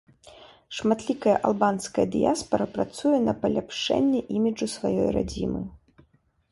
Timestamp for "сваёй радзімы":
4.79-5.61